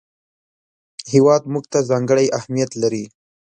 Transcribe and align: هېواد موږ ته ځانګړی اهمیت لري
هېواد 1.13 1.43
موږ 1.51 1.65
ته 1.71 1.79
ځانګړی 1.89 2.27
اهمیت 2.39 2.71
لري 2.81 3.05